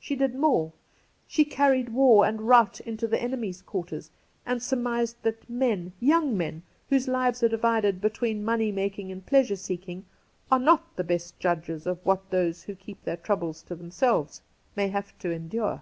She 0.00 0.16
did 0.16 0.34
more; 0.34 0.72
she 1.28 1.44
carried 1.44 1.90
war 1.90 2.26
and 2.26 2.40
rout 2.48 2.80
into 2.80 3.06
the 3.06 3.22
enemy's 3.22 3.62
quarters 3.62 4.10
and 4.44 4.60
sur 4.60 4.76
mised 4.76 5.14
that 5.22 5.48
men, 5.48 5.92
young 6.00 6.36
men, 6.36 6.64
whose 6.88 7.06
lives 7.06 7.44
are 7.44 7.48
divided 7.48 8.00
between 8.00 8.44
money 8.44 8.72
making 8.72 9.12
and 9.12 9.24
pleasvu 9.24 9.52
e 9.52 9.56
seeking, 9.56 10.04
are 10.50 10.58
not 10.58 10.96
the 10.96 11.04
best 11.04 11.38
judges 11.38 11.86
of 11.86 12.04
what 12.04 12.30
those 12.30 12.64
who 12.64 12.74
keep 12.74 13.04
their 13.04 13.18
troubles 13.18 13.62
to 13.62 13.76
themselves 13.76 14.42
may 14.74 14.88
have 14.88 15.16
to 15.20 15.30
endure. 15.30 15.80